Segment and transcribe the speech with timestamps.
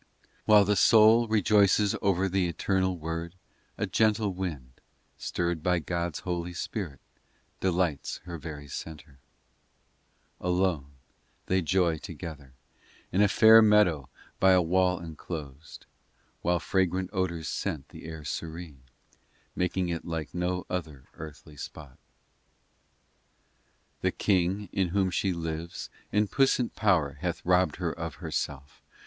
[0.07, 3.35] XIII While the soul Rejoices over the eternal Word,
[3.77, 4.81] A gentle wind,
[5.19, 6.99] Stirred by God s Holy Spirit,
[7.59, 9.19] Delights her very centre.
[10.39, 10.91] POEMS 301 XIV Alone
[11.45, 12.53] they joy together
[13.11, 14.09] In a fair meadow
[14.39, 15.85] by a wall enclosed,
[16.41, 18.81] While fragrant odours scent The air serene,
[19.55, 21.97] Making it like no other earthly spot.
[23.99, 28.81] xv The King in Whom she lives In puissant power hath robbed her of herself.